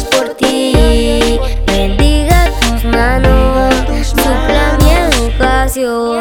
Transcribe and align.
Por 0.00 0.30
ti. 0.34 1.38
Bendiga 1.66 2.50
tus 2.60 2.84
manos, 2.84 3.74
supla 4.06 4.78
mi 4.80 4.90
educación. 4.90 6.20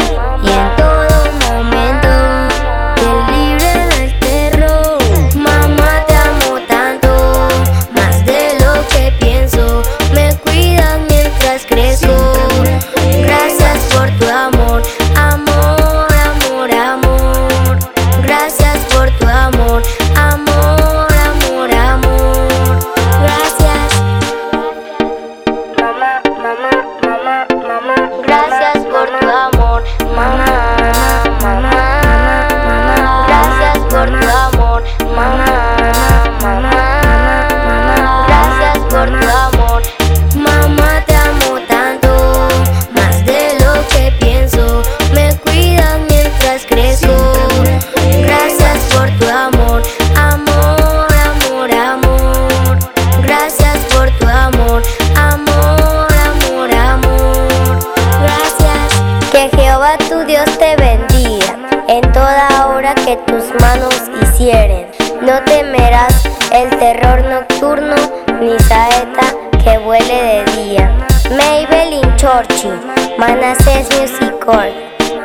que 62.82 63.16
tus 63.28 63.44
manos 63.62 64.10
hicieren. 64.22 64.88
No 65.22 65.40
temerás 65.44 66.24
el 66.52 66.70
terror 66.80 67.24
nocturno 67.26 67.96
ni 68.40 68.58
saeta 68.60 69.22
que 69.64 69.78
vuele 69.78 70.44
de 70.46 70.64
día. 70.64 70.98
Maybelline 71.30 72.16
Churchill, 72.16 72.82
Manassés 73.20 73.88
Musical, 74.00 74.74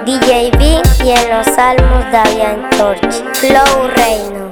DJ 0.04 0.50
B 0.58 0.82
y 1.02 1.10
en 1.10 1.30
los 1.30 1.46
salmos 1.46 2.04
Davian 2.12 2.68
Church, 2.76 3.22
Flow 3.34 3.88
Reino. 3.88 4.45